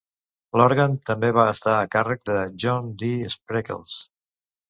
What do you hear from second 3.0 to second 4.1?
D. Spreckels.